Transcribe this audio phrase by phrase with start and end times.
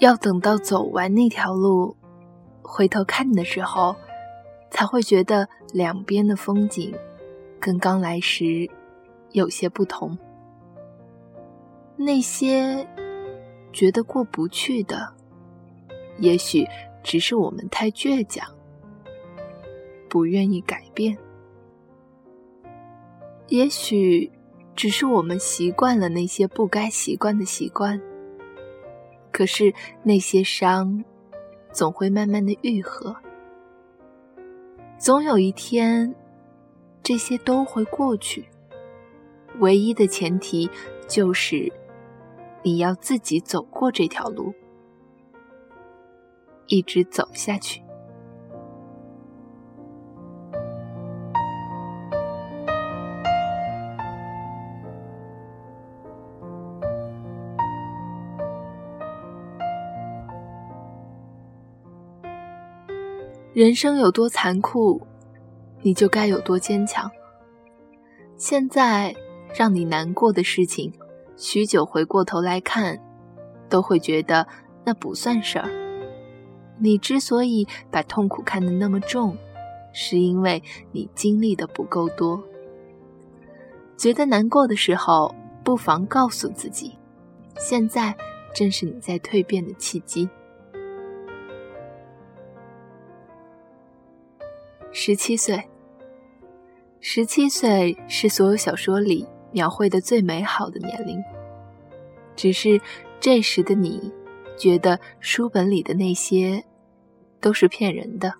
[0.00, 1.94] 要等到走完那条路，
[2.62, 3.94] 回头看的时候，
[4.70, 6.94] 才会觉得两边的风景
[7.60, 8.70] 跟刚来时
[9.32, 10.16] 有些不同。
[11.96, 12.88] 那些
[13.74, 15.12] 觉得过不去的，
[16.16, 16.66] 也许
[17.04, 18.48] 只是我们太倔强，
[20.08, 21.14] 不愿意改变；
[23.48, 24.32] 也许
[24.74, 28.00] 只是我们习惯了那些不该习惯的习惯。
[29.32, 31.04] 可是那些伤，
[31.72, 33.16] 总会慢慢的愈合。
[34.98, 36.14] 总有一天，
[37.02, 38.44] 这些都会过去。
[39.58, 40.70] 唯一的前提
[41.08, 41.72] 就是，
[42.62, 44.54] 你要自己走过这条路，
[46.66, 47.82] 一直走下去。
[63.60, 65.06] 人生有多残酷，
[65.82, 67.10] 你就该有多坚强。
[68.38, 69.14] 现在
[69.54, 70.90] 让你难过的事情，
[71.36, 72.98] 许久回过头来看，
[73.68, 74.48] 都会觉得
[74.82, 75.68] 那不算事儿。
[76.78, 79.36] 你之所以把痛苦看得那么重，
[79.92, 82.42] 是因为你经历的不够多。
[83.94, 86.96] 觉得难过的时候，不妨告诉自己，
[87.58, 88.16] 现在
[88.54, 90.30] 正是你在蜕变的契机。
[94.92, 95.62] 十七岁，
[97.00, 101.22] 十七岁是所有小说里描绘的最美好的年龄。
[102.34, 102.80] 只是
[103.20, 104.12] 这时的你，
[104.58, 106.64] 觉得书本里的那些
[107.40, 108.34] 都是骗人的。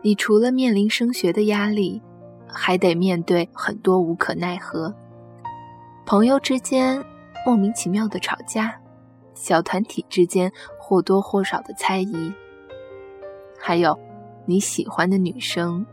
[0.00, 2.00] 你除了面临升学的压力，
[2.48, 4.94] 还得面对很多无可奈何。
[6.06, 7.04] 朋友之间
[7.44, 8.80] 莫名其妙的吵架，
[9.34, 12.32] 小团体之间或多或少的猜疑，
[13.60, 14.05] 还有。
[14.46, 15.84] 你喜欢的女生，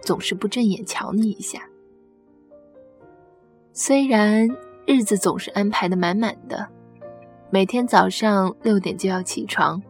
[0.00, 1.68] 总是不正眼瞧你一下。
[3.72, 4.48] 虽然
[4.86, 6.68] 日子总是安排的满满的，
[7.50, 9.82] 每天早上六点就要起床，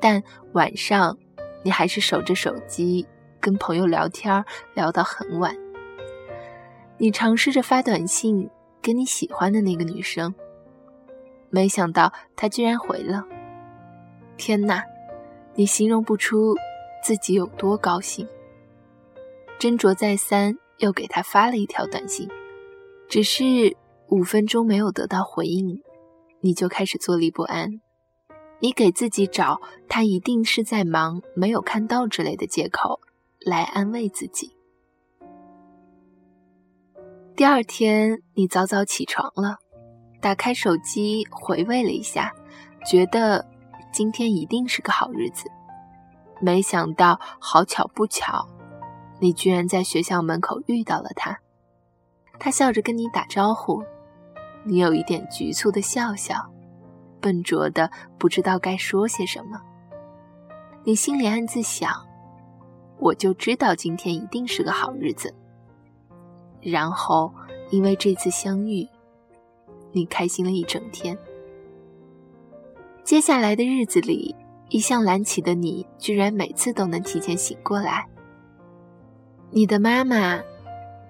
[0.00, 0.22] 但
[0.52, 1.16] 晚上
[1.64, 3.04] 你还是守着手机
[3.40, 4.44] 跟朋友聊天，
[4.74, 5.54] 聊到很晚。
[6.98, 8.48] 你尝试着发短信
[8.80, 10.34] 给你喜欢的那个女生，
[11.48, 13.24] 没想到她居然回了。
[14.36, 14.84] 天哪，
[15.54, 16.54] 你形容不出。
[17.02, 18.28] 自己有多高兴？
[19.58, 22.28] 斟酌再三，又给他发了一条短信，
[23.08, 23.76] 只是
[24.08, 25.82] 五分钟没有得到回应，
[26.40, 27.80] 你就开始坐立不安。
[28.60, 33.00] 你给自己找他一定是在忙，没有看到之类的借口
[33.40, 34.52] 来安慰自己。
[37.34, 39.56] 第二天，你早早起床了，
[40.20, 42.34] 打开手机回味了一下，
[42.86, 43.46] 觉得
[43.92, 45.50] 今天一定是个好日子。
[46.40, 48.48] 没想到，好巧不巧，
[49.18, 51.38] 你居然在学校门口遇到了他。
[52.38, 53.84] 他笑着跟你打招呼，
[54.64, 56.50] 你有一点局促的笑笑，
[57.20, 59.60] 笨拙的不知道该说些什么。
[60.82, 61.92] 你心里暗自想：
[62.98, 65.34] 我就知道今天一定是个好日子。
[66.62, 67.30] 然后，
[67.70, 68.88] 因为这次相遇，
[69.92, 71.18] 你开心了一整天。
[73.04, 74.34] 接下来的日子里。
[74.70, 78.08] 一向懒起的你，居然每次都能提前醒过来。
[79.50, 80.40] 你的妈妈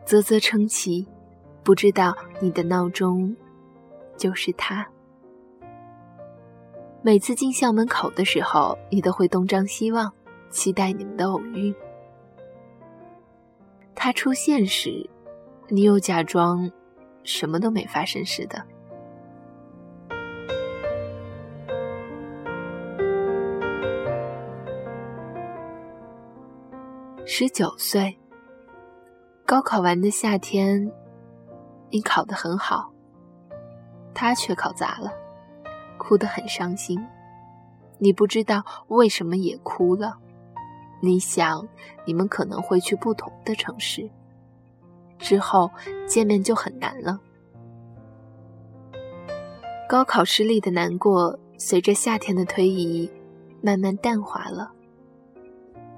[0.06, 1.06] 啧啧称奇，
[1.62, 3.36] 不知道你的闹钟
[4.16, 4.88] 就是他。
[7.02, 10.10] 每次进校门口的时候，你都会东张西望，
[10.48, 11.74] 期待你们的偶遇。
[13.94, 15.08] 他出现时，
[15.68, 16.70] 你又假装
[17.22, 18.66] 什么都没发生似的。
[27.32, 28.18] 十九岁，
[29.46, 30.90] 高考完的夏天，
[31.88, 32.92] 你考得很好，
[34.12, 35.12] 他却考砸了，
[35.96, 37.00] 哭得很伤心。
[37.98, 40.18] 你不知道为什么也哭了。
[41.00, 41.64] 你想，
[42.04, 44.10] 你们可能会去不同的城市，
[45.16, 45.70] 之后
[46.08, 47.20] 见面就很难了。
[49.88, 53.08] 高考失利的难过，随着夏天的推移，
[53.62, 54.72] 慢慢淡化了。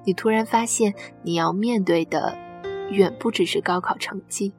[0.05, 2.37] 你突然发现，你要面对的
[2.91, 4.53] 远不只是高考成绩，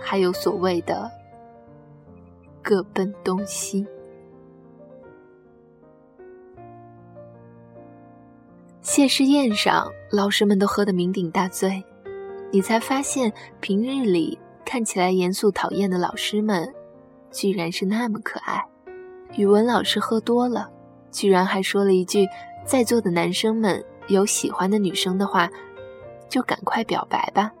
[0.00, 1.10] 还有所谓的
[2.62, 3.86] 各奔东西。
[8.80, 11.82] 谢师宴上，老师们都喝得酩酊大醉，
[12.52, 16.72] 你才发现平日里看起来严肃讨厌的老师们，
[17.30, 18.62] 居然是那么可爱，
[19.36, 20.70] 语文老师喝多了，
[21.10, 22.28] 居然还说了一句
[22.66, 25.50] ：“在座的男生们有喜欢的女生的话，
[26.28, 27.52] 就赶快表白吧，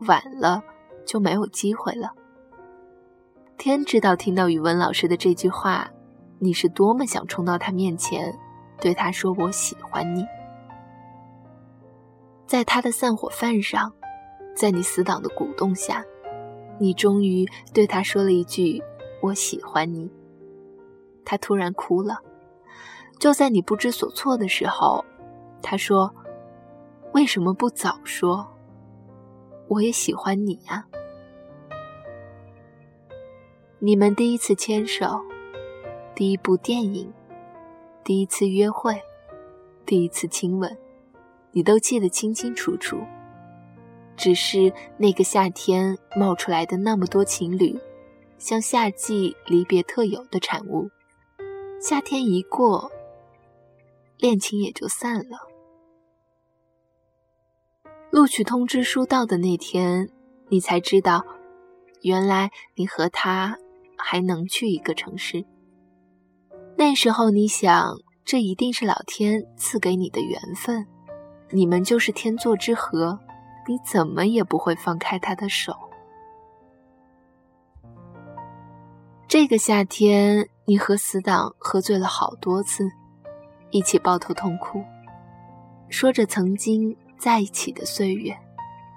[0.00, 0.62] 晚了
[1.06, 2.12] 就没有机会了。”
[3.58, 5.90] 天知道，听到语文老师的这句话，
[6.38, 8.38] 你是多么想冲到他面前，
[8.80, 10.24] 对他说：“我喜欢你。”
[12.46, 13.92] 在他的散伙饭上，
[14.56, 16.04] 在你死党的鼓动下，
[16.78, 18.82] 你终于对他说了一句
[19.20, 20.10] ：“我喜欢你。”
[21.26, 22.18] 他突然哭了。
[23.18, 25.04] 就在你不知所措的时候，
[25.62, 26.14] 他说
[27.14, 28.46] ：“为什么不早说？
[29.68, 30.86] 我也喜欢你呀。”
[33.80, 35.20] 你们第一次牵手，
[36.14, 37.12] 第一部电影，
[38.02, 39.00] 第一次约会，
[39.86, 40.76] 第一次亲吻。
[41.52, 42.98] 你都记得清清楚楚，
[44.16, 47.78] 只是那个夏天冒出来的那么多情侣，
[48.36, 50.90] 像夏季离别特有的产物。
[51.80, 52.90] 夏天一过，
[54.18, 55.47] 恋情也就散了。
[58.10, 60.08] 录取通知书到的那天，
[60.48, 61.24] 你才知道，
[62.02, 63.56] 原来你和他
[63.96, 65.44] 还能去一个城市。
[66.76, 67.92] 那时候你想，
[68.24, 70.86] 这一定是老天赐给你的缘分。
[71.50, 73.18] 你们就是天作之合，
[73.66, 75.74] 你怎么也不会放开他的手。
[79.26, 82.88] 这个夏天，你和死党喝醉了好多次，
[83.70, 84.82] 一起抱头痛哭，
[85.90, 88.36] 说着曾经在一起的岁月，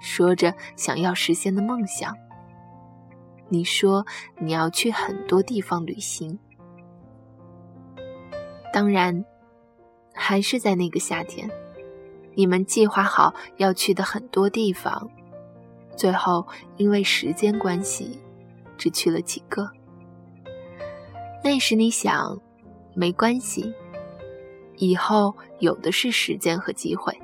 [0.00, 2.16] 说着想要实现的梦想。
[3.48, 4.06] 你说
[4.38, 6.38] 你要去很多地方旅行，
[8.72, 9.24] 当然，
[10.14, 11.50] 还是在那个夏天。
[12.34, 15.10] 你们计划好要去的很多地方，
[15.96, 16.46] 最后
[16.78, 18.18] 因为时间关系，
[18.78, 19.68] 只去了几个。
[21.44, 22.40] 那时你想，
[22.94, 23.74] 没关系，
[24.78, 27.14] 以后有的是时间和机会。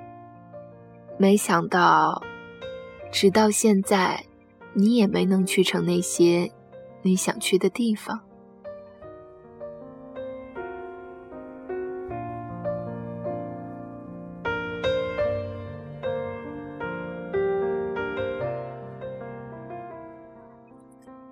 [1.20, 2.22] 没想到，
[3.10, 4.24] 直到现在，
[4.72, 6.52] 你也没能去成那些
[7.02, 8.20] 你想去的地方。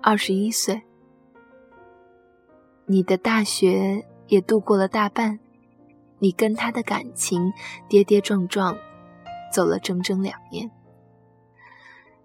[0.01, 0.81] 二十一岁，
[2.85, 5.39] 你的大学也度过了大半，
[6.19, 7.53] 你跟他的感情
[7.89, 8.77] 跌跌撞撞，
[9.51, 10.69] 走了整整两年。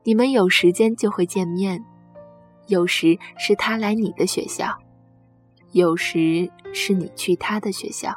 [0.04, 1.84] 你们有时间就会见面，
[2.66, 4.76] 有时是他来你的学校，
[5.72, 8.16] 有时是你去他的学校，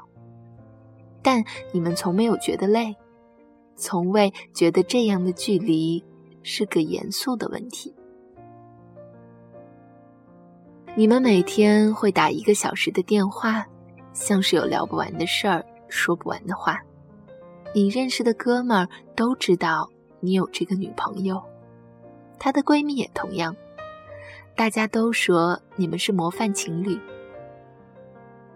[1.21, 2.95] 但你们从没有觉得累，
[3.75, 6.03] 从未觉得这样的距离
[6.41, 7.93] 是个严肃的问题。
[10.95, 13.65] 你们每天会打一个小时的电话，
[14.13, 16.81] 像是有聊不完的事儿，说不完的话。
[17.75, 19.89] 你认识的哥们儿都知道
[20.22, 21.44] 你有这个女朋友，
[22.39, 23.54] 她的闺蜜也同样。
[24.56, 26.98] 大家都说你们是模范情侣。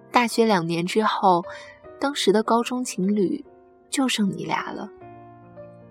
[0.09, 1.43] 大学两年之后，
[1.99, 3.43] 当时的高中情侣
[3.89, 4.89] 就剩你俩了。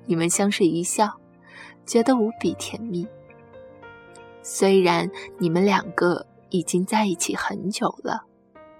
[0.07, 1.20] 你们相视一笑，
[1.85, 3.06] 觉得无比甜蜜。
[4.43, 6.27] 虽然你们两个。
[6.51, 8.23] 已经在一起很久了，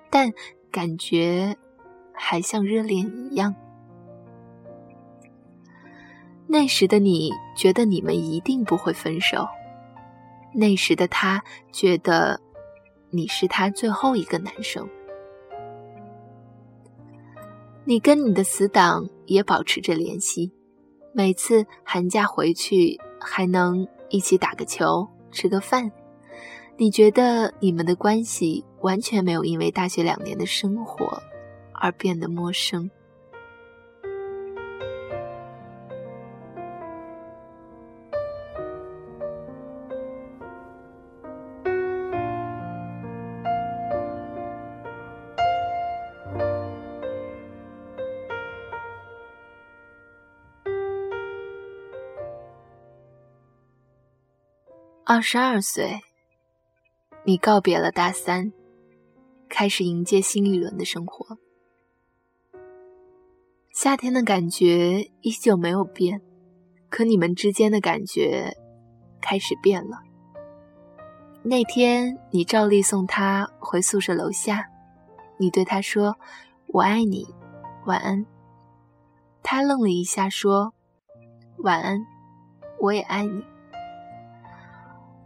[0.09, 0.33] 但
[0.73, 1.55] 感觉
[2.15, 3.55] 还像热恋一样。
[6.51, 9.47] 那时的你觉得你们一定不会分手，
[10.55, 12.41] 那时的他觉得
[13.11, 14.89] 你是他最后一个男生。
[17.85, 20.51] 你跟你的死党也保持着联系，
[21.13, 25.93] 每次寒假回去还能一起打个球、吃个饭。
[26.79, 31.23] 你觉得你们的关系完全没有因为大学两年的生活
[31.75, 32.91] 而变得陌生。
[55.11, 56.03] 二十二岁。
[57.25, 58.53] 你告别了大三，
[59.49, 61.39] 开始迎接新一轮的生活。
[63.73, 66.21] 夏天的感觉依旧没有变，
[66.91, 68.55] 可你们之间的感觉
[69.23, 69.97] 开始变了。
[71.43, 74.69] 那天你照例送他回宿舍楼下，
[75.39, 76.19] 你对他说
[76.69, 77.27] ：“我爱你，
[77.87, 78.27] 晚安。”
[79.43, 80.75] 他愣了一下，说
[81.65, 81.99] ：“晚安，
[82.79, 83.43] 我也爱你。”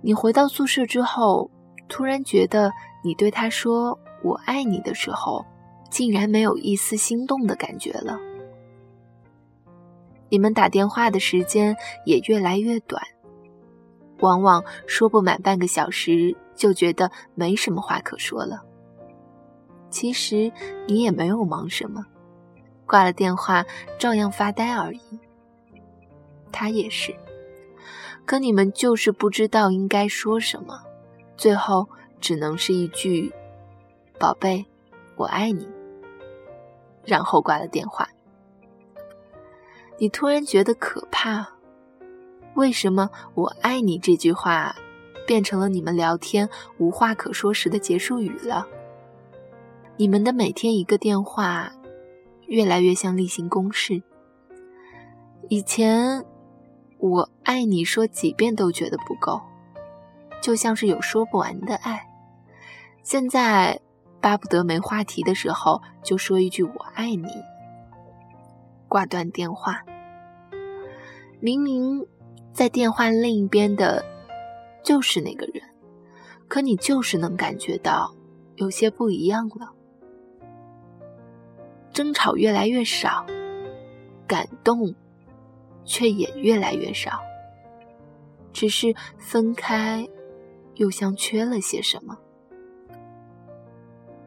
[0.03, 1.51] 你回到宿舍之后。
[1.89, 2.73] 突然觉得
[3.05, 5.45] 你对他说我爱你”的时候，
[5.91, 8.19] 竟然没有一丝心动的感觉了。
[10.31, 13.03] 你们打电话的时间也越来越短，
[14.21, 18.63] 往往说不满半个小时就觉得没什么话可说了。
[19.91, 20.51] 其实
[20.87, 22.07] 你也没有忙什么，
[22.87, 23.67] 挂了电话
[23.99, 25.21] 照样发呆而已。
[26.51, 27.15] 他也是，
[28.25, 30.81] 可你们就是不知道应该说什么，
[31.37, 31.89] 最后
[32.21, 33.33] 只能是一句
[34.19, 34.65] “宝贝，
[35.17, 35.69] 我爱你”，
[37.05, 38.09] 然后挂了电话。
[39.99, 41.47] 你突然觉得可怕，
[42.55, 44.75] 为什么“我爱你”这句话
[45.27, 46.49] 变成了你们聊天
[46.79, 48.67] 无话可说时的结束语了？
[49.97, 51.73] 你们的每天一个电话，
[52.47, 54.03] 越来越像例行公事。
[55.49, 56.25] 以前
[57.03, 59.43] “我爱你”说几遍都觉得不够，
[60.41, 62.09] 就像是有说不完的爱。
[63.03, 63.81] 现在
[64.21, 67.27] 巴不得没话题的时候就说一句“我爱你”，
[68.87, 69.83] 挂断电话。
[71.41, 72.07] 明明
[72.53, 74.05] 在电话另一边的，
[74.85, 75.61] 就是那个人，
[76.47, 78.15] 可你就是能感觉到
[78.55, 79.73] 有些不一样了。
[81.93, 83.27] 争吵越来越少，
[84.29, 84.95] 感动
[85.85, 87.21] 却也越来越少。
[88.53, 90.07] 只是分开，
[90.75, 92.19] 又像缺了些什么。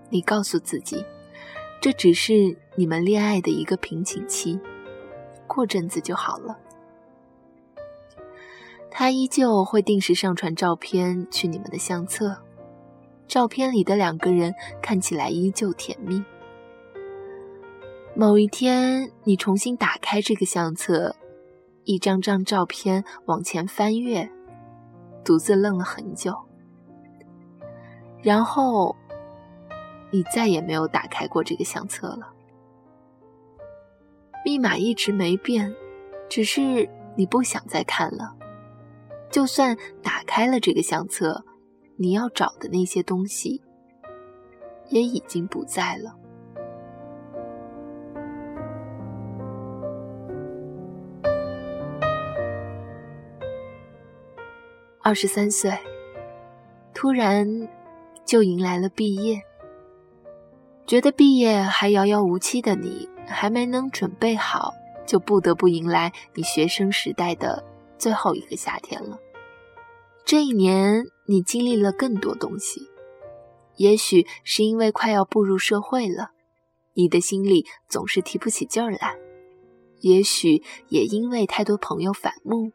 [0.09, 1.05] 你告诉自己，
[1.79, 4.59] 这只是你们恋爱的一个瓶颈期，
[5.45, 6.57] 过阵子就好了。
[8.89, 12.37] 他依旧会定时上传照片去你们的相册，
[13.27, 16.23] 照片里的两个人看起来依旧甜蜜。
[18.15, 21.15] 某一天，你重新打开这个相册，
[21.85, 24.29] 一张张照片往前翻阅，
[25.23, 26.35] 独自愣了很久，
[28.21, 28.95] 然后
[30.11, 32.33] 你再也没有打开过这个相册了。
[34.43, 35.73] 密码一直没变，
[36.27, 38.35] 只是你不想再看了。
[39.31, 41.43] 就算打开了这个相册，
[41.97, 43.61] 你要找的那些东西
[44.89, 46.15] 也已经不在了。
[55.07, 55.71] 二十三岁，
[56.91, 57.69] 突然
[58.25, 59.39] 就迎来了毕业。
[60.87, 64.73] 觉得毕业还遥遥无期的你，还没能准备好，
[65.05, 67.63] 就不得不迎来你学生时代的
[67.99, 69.19] 最后一个夏天了。
[70.25, 72.89] 这一年，你经历了更多东西，
[73.75, 76.31] 也许是因为快要步入社会了，
[76.95, 79.19] 你的心里总是提不起劲儿来；
[79.99, 82.71] 也许也因为太多朋友反目，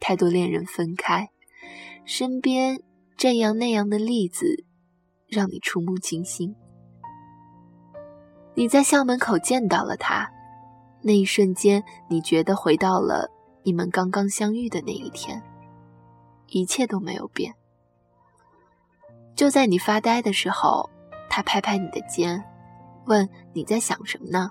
[0.00, 1.28] 太多恋人分开，
[2.04, 2.82] 身边
[3.16, 4.64] 这样那样的例子
[5.28, 6.54] 让你触目惊心。
[8.54, 10.28] 你在校门口见到了他，
[11.02, 13.30] 那一瞬间，你觉得回到了
[13.62, 15.42] 你们刚刚相遇的那一天。
[16.48, 17.54] 一切都没有变。
[19.36, 20.90] 就在你发呆的时候，
[21.28, 22.42] 他拍拍你的肩，
[23.06, 24.50] 问你在想什么呢？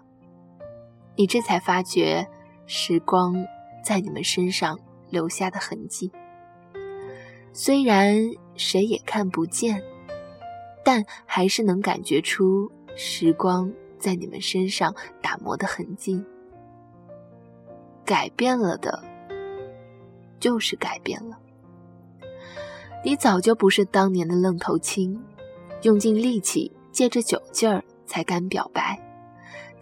[1.17, 2.25] 你这才发觉，
[2.65, 3.35] 时光
[3.83, 4.79] 在你们身上
[5.09, 6.09] 留下的痕迹。
[7.51, 8.15] 虽然
[8.55, 9.83] 谁也看不见，
[10.83, 16.23] 但还是能感觉出时光在你们身上打磨的痕迹。
[18.05, 19.03] 改变了的，
[20.39, 21.37] 就是改变了。
[23.03, 25.21] 你早就不是当年的愣头青，
[25.83, 28.99] 用尽力气借着酒劲儿才敢表白。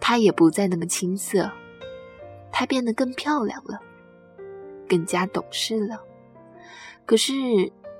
[0.00, 1.50] 他也不再那么青涩，
[2.52, 3.80] 他变得更漂亮了，
[4.88, 6.00] 更加懂事了。
[7.08, 7.32] 可是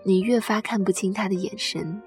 [0.05, 2.03] 你越发看不清他的眼神。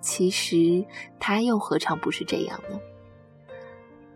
[0.00, 0.86] 其实
[1.18, 2.78] 他又何尝不是这样呢？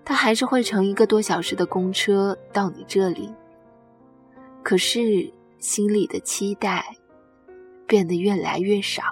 [0.04, 3.34] 他还是会乘一个多小时的公车到你这里，
[4.62, 6.86] 可是心里的期待。
[7.88, 9.02] 变得越来越少。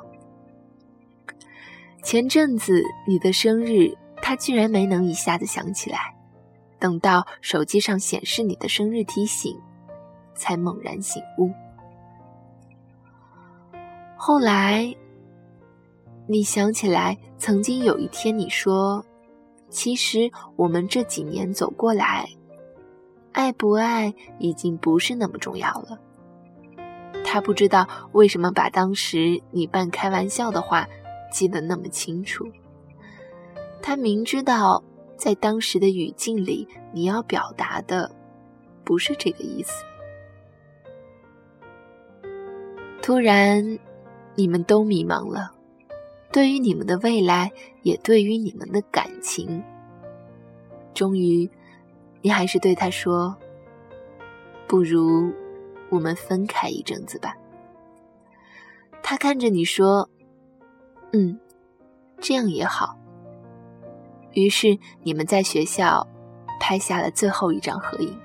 [2.02, 6.14] 前阵子你的生日，他居然没能一下子想起来，
[6.78, 9.58] 等到手机上显示你的生日提醒，
[10.34, 11.50] 才猛然醒悟。
[14.28, 14.92] 后来，
[16.26, 19.06] 你想起来，曾经有一天你说
[19.70, 22.28] ：“其实我们这几年走过来，
[23.30, 25.96] 爱不爱已经不是那么重要了。”
[27.24, 30.88] 他不知道为什么把当时你半开玩笑的话
[31.30, 32.44] 记得那么清楚。
[33.80, 34.82] 他明知道
[35.16, 38.10] 在当时的语境里，你要表达的
[38.82, 39.84] 不是这个意思。
[43.00, 43.78] 突然，
[44.36, 45.50] 你们都迷茫了，
[46.30, 47.50] 对于你们的未来，
[47.82, 49.62] 也对于你们的感情。
[50.94, 51.50] 终于，
[52.22, 53.36] 你还是对他说
[54.68, 55.32] ：“不如
[55.90, 57.34] 我们分开一阵子吧。”
[59.02, 60.08] 他看着你说
[61.12, 61.38] ：“嗯，
[62.20, 62.98] 这样也好。”
[64.34, 66.06] 于是你们在学校
[66.60, 68.18] 拍下了最后一张合影。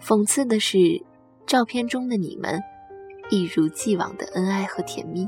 [0.00, 1.00] 讽刺的是，
[1.46, 2.60] 照片中的你们
[3.32, 5.26] 一如既往的恩爱和甜蜜。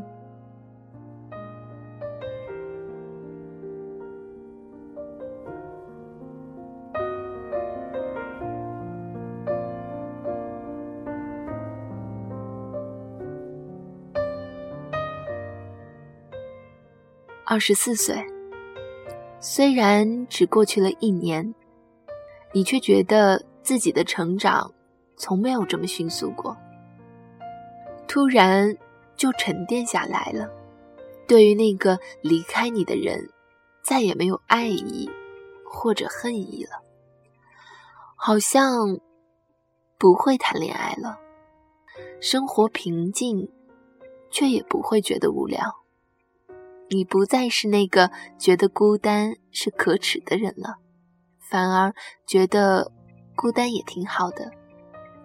[17.46, 18.22] 二十四岁。
[19.40, 21.54] 虽然只过去了一年，
[22.52, 24.70] 你却觉得自己的成长
[25.16, 26.54] 从没有这么迅速过。
[28.14, 28.76] 突然
[29.16, 30.48] 就沉淀下来了，
[31.26, 33.28] 对于那个离开你的人，
[33.82, 35.10] 再也没有爱意
[35.68, 36.80] 或者恨意了，
[38.14, 39.00] 好像
[39.98, 41.18] 不会谈恋爱了，
[42.20, 43.50] 生活平静，
[44.30, 45.58] 却也不会觉得无聊。
[46.90, 50.76] 你不再是那个觉得孤单是可耻的人了，
[51.40, 51.92] 反而
[52.28, 52.92] 觉得
[53.34, 54.52] 孤单也挺好的。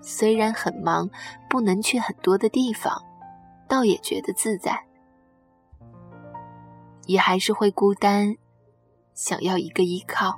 [0.01, 1.10] 虽然很忙，
[1.50, 3.03] 不能去很多的地方，
[3.68, 4.86] 倒也觉得自在。
[7.06, 8.36] 也还是会孤单，
[9.13, 10.38] 想要一个依靠。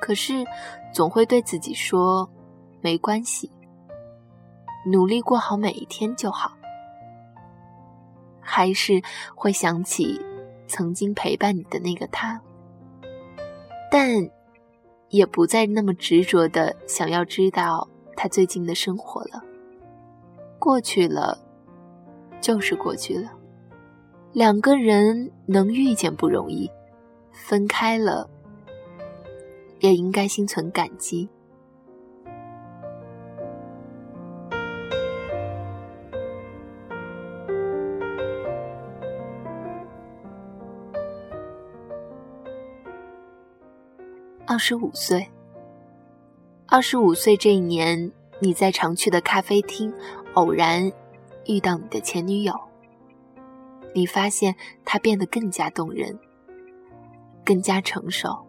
[0.00, 0.44] 可是
[0.92, 2.30] 总会对自己说，
[2.80, 3.50] 没关系，
[4.86, 6.52] 努力过好每一天就好。
[8.40, 9.00] 还是
[9.34, 10.20] 会想起
[10.66, 12.40] 曾经陪伴你的那个他，
[13.90, 14.28] 但
[15.08, 17.88] 也不再那么执着的想要知道
[18.22, 19.42] 他最近的生活了。
[20.58, 21.38] 过去了，
[22.38, 23.32] 就是过去了。
[24.34, 26.70] 两个人能遇见不容易，
[27.32, 28.28] 分开了，
[29.78, 31.30] 也应该心存感激。
[44.46, 45.26] 二十五岁，
[46.72, 49.92] 二十五岁这一年，你在常去的咖啡厅
[50.34, 50.92] 偶然
[51.46, 52.54] 遇到你的前女友。
[53.92, 54.54] 你发现
[54.84, 56.16] 她变得更加动人，
[57.44, 58.46] 更加成熟，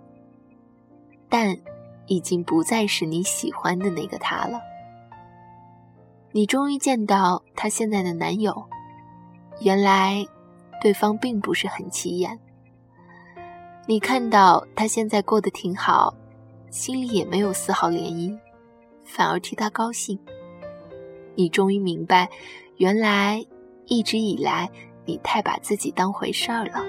[1.29, 1.57] 但
[2.05, 4.61] 已经不再是你喜欢的那个她了。
[6.31, 8.65] 你终于见到她现在的男友，
[9.61, 10.23] 原来
[10.79, 12.39] 对方并不是很起眼。
[13.87, 16.13] 你看到他现在过得挺好，
[16.71, 18.39] 心里也没有丝毫涟漪，
[19.05, 20.17] 反而替他高兴。
[21.35, 22.29] 你终于明白，
[22.77, 23.45] 原来
[23.85, 24.69] 一直以来
[25.05, 26.83] 你太把自己当回事儿了。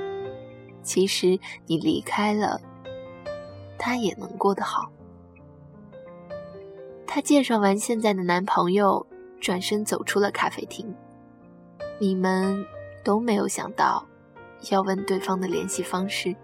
[0.82, 2.60] 其实你离开了，
[3.76, 4.90] 他也能过得好。
[7.06, 9.04] 他介绍完现在的男朋友，
[9.40, 10.94] 转身走出了咖啡厅。
[11.98, 12.64] 你们
[13.04, 14.06] 都没有想到，
[14.70, 16.34] 要问对方的联系方式。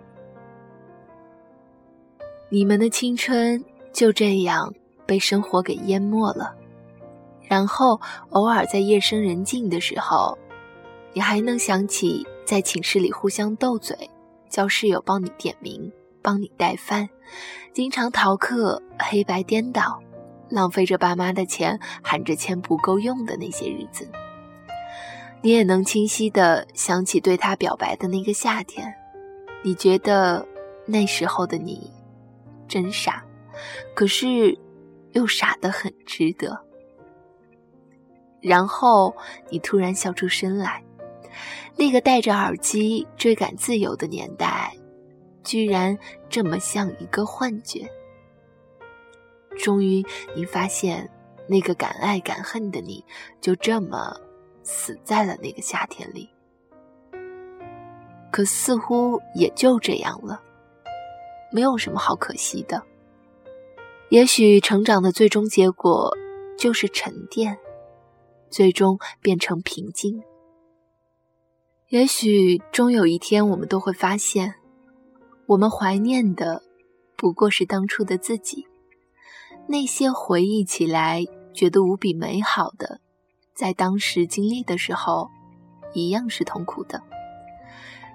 [2.50, 4.72] 你们的青春就这样
[5.04, 6.54] 被生活给淹没了，
[7.42, 10.36] 然后偶尔在夜深人静的时候，
[11.12, 13.94] 你还能想起在寝室里互相斗嘴，
[14.48, 17.08] 叫室友帮你点名、帮你带饭，
[17.74, 20.00] 经常逃课、黑白颠倒，
[20.48, 24.08] 浪费着爸妈的钱，喊着钱不够用的那些日子。
[25.42, 28.94] 你也能清晰的想起对他表白的那个夏天，
[29.62, 30.46] 你觉得
[30.86, 31.92] 那时候的你。
[32.68, 33.24] 真傻，
[33.94, 34.56] 可是
[35.12, 36.64] 又傻得很值得。
[38.40, 39.16] 然后
[39.50, 40.84] 你突然笑出声来，
[41.76, 44.72] 那个戴着耳机追赶自由的年代，
[45.42, 47.90] 居然这么像一个幻觉。
[49.58, 50.04] 终于，
[50.36, 51.10] 你发现
[51.48, 53.04] 那个敢爱敢恨的你，
[53.40, 54.14] 就这么
[54.62, 56.28] 死在了那个夏天里。
[58.30, 60.40] 可似乎也就这样了。
[61.50, 62.82] 没有什么好可惜的。
[64.10, 66.16] 也许成长的最终结果
[66.56, 67.58] 就是沉淀，
[68.48, 70.22] 最终变成平静。
[71.88, 74.54] 也许终有一天，我们都会发现，
[75.46, 76.62] 我们怀念的
[77.16, 78.66] 不过是当初的自己。
[79.66, 83.00] 那些回忆起来觉得无比美好的，
[83.54, 85.28] 在当时经历的时候，
[85.92, 87.02] 一样是痛苦的。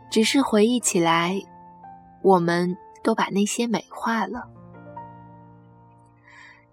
[0.10, 1.40] 只是回忆起来，
[2.24, 2.76] 我们。
[3.04, 4.50] 都把那些美化了。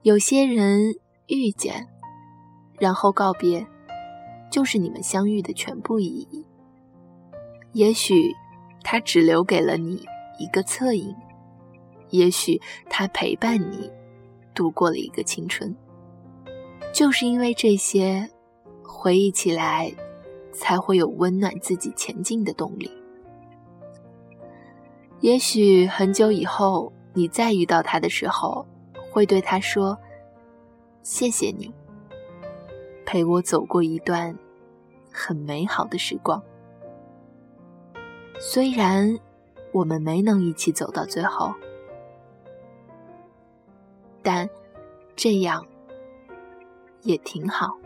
[0.02, 0.94] 有些人
[1.26, 1.86] 遇见，
[2.78, 3.66] 然后告别，
[4.50, 6.46] 就是你们相遇的全部意义。
[7.72, 8.34] 也许
[8.82, 10.02] 他只留给了你
[10.38, 11.14] 一个侧影，
[12.08, 13.90] 也许他陪伴你
[14.54, 15.76] 度过了一个青春。
[16.92, 18.28] 就是因为这些，
[18.82, 19.92] 回忆起来，
[20.52, 22.90] 才会有温暖自己前进的动力。
[25.20, 28.66] 也许很久以后，你再遇到他的时候，
[29.12, 29.98] 会对他说
[31.02, 31.72] ：“谢谢你，
[33.04, 34.36] 陪我走过一段
[35.12, 36.42] 很美好的时光。
[38.38, 39.18] 虽然
[39.72, 41.52] 我们没能一起走到最后，
[44.22, 44.48] 但
[45.14, 45.64] 这样。”
[47.02, 47.79] 也挺好。